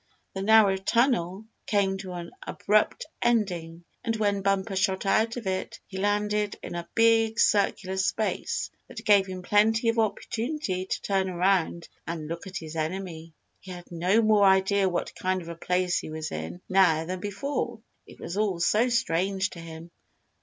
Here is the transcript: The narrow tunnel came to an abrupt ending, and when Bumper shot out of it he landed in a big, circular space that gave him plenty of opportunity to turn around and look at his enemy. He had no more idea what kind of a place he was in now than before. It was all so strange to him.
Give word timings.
The 0.33 0.41
narrow 0.41 0.77
tunnel 0.77 1.45
came 1.67 1.95
to 1.99 2.13
an 2.13 2.31
abrupt 2.41 3.05
ending, 3.21 3.83
and 4.03 4.15
when 4.15 4.41
Bumper 4.41 4.75
shot 4.75 5.05
out 5.05 5.37
of 5.37 5.45
it 5.45 5.79
he 5.85 5.99
landed 5.99 6.55
in 6.63 6.73
a 6.73 6.89
big, 6.95 7.39
circular 7.39 7.97
space 7.97 8.71
that 8.87 9.05
gave 9.05 9.27
him 9.27 9.43
plenty 9.43 9.89
of 9.89 9.99
opportunity 9.99 10.87
to 10.87 11.01
turn 11.03 11.29
around 11.29 11.87
and 12.07 12.27
look 12.27 12.47
at 12.47 12.57
his 12.57 12.75
enemy. 12.75 13.33
He 13.59 13.69
had 13.69 13.91
no 13.91 14.23
more 14.23 14.43
idea 14.45 14.89
what 14.89 15.13
kind 15.13 15.39
of 15.39 15.49
a 15.49 15.55
place 15.55 15.99
he 15.99 16.09
was 16.09 16.31
in 16.31 16.61
now 16.67 17.05
than 17.05 17.19
before. 17.19 17.79
It 18.07 18.19
was 18.19 18.37
all 18.37 18.59
so 18.59 18.89
strange 18.89 19.51
to 19.51 19.59
him. 19.59 19.91